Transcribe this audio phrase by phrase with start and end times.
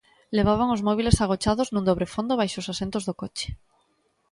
[0.37, 3.47] Levaban os móbiles agochados nun dobre fondo baixo os asentos do coche.